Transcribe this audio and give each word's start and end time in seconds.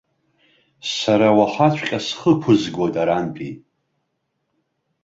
Сара 0.95 1.27
уахаҵәҟьа 1.37 1.99
схы 2.05 2.31
ықәызгоит 2.33 2.95
арантәи. 3.01 3.51